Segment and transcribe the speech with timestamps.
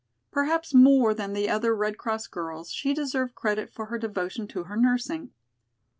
[0.31, 4.63] Perhaps more than the other Red Cross girls she deserved credit for her devotion to
[4.63, 5.29] her nursing.